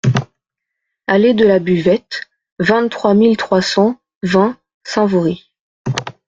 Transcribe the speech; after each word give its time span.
Allée 1.05 1.35
de 1.35 1.45
la 1.45 1.59
Buvette, 1.59 2.27
vingt-trois 2.57 3.13
mille 3.13 3.37
trois 3.37 3.61
cent 3.61 4.01
vingt 4.23 4.57
Saint-Vaury 4.83 5.45